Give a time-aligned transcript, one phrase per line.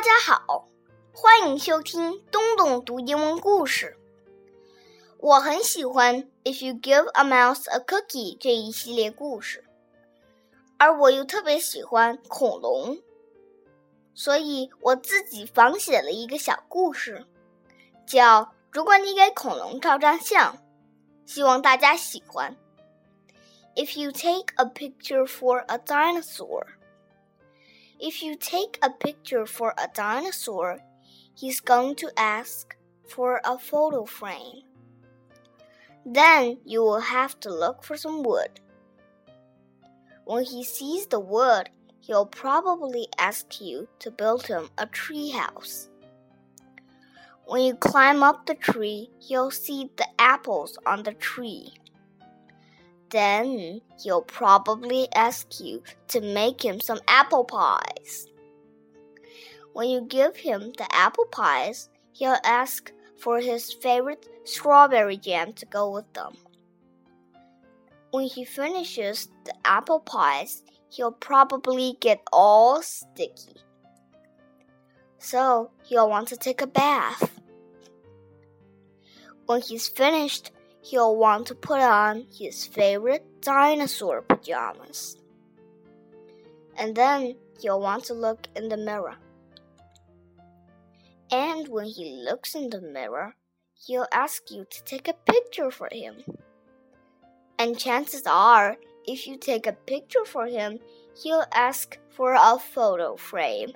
[0.00, 0.66] 大家好，
[1.12, 3.98] 欢迎收听东东读英文故事。
[5.18, 9.62] 我很喜欢《If You Give a Mouse a Cookie》这一系列故事，
[10.78, 13.02] 而我又特别喜欢恐龙，
[14.14, 17.26] 所以我自己仿写了一个小故事，
[18.06, 20.56] 叫《如果你给恐龙照张相》，
[21.26, 22.56] 希望大家喜欢。
[23.76, 26.79] If you take a picture for a dinosaur.
[28.02, 30.78] If you take a picture for a dinosaur,
[31.34, 32.74] he's going to ask
[33.06, 34.62] for a photo frame.
[36.06, 38.58] Then you will have to look for some wood.
[40.24, 41.68] When he sees the wood,
[42.00, 45.90] he'll probably ask you to build him a tree house.
[47.44, 51.74] When you climb up the tree, you'll see the apples on the tree.
[53.10, 58.26] Then he'll probably ask you to make him some apple pies.
[59.72, 65.66] When you give him the apple pies, he'll ask for his favorite strawberry jam to
[65.66, 66.36] go with them.
[68.10, 73.56] When he finishes the apple pies, he'll probably get all sticky.
[75.18, 77.30] So he'll want to take a bath.
[79.46, 80.50] When he's finished,
[80.82, 85.16] he'll want to put on his favorite dinosaur pajamas.
[86.76, 89.16] And then he'll want to look in the mirror.
[91.30, 93.36] And when he looks in the mirror,
[93.86, 96.24] he'll ask you to take a picture for him.
[97.58, 100.78] And chances are, if you take a picture for him,
[101.22, 103.72] he'll ask for a photo frame.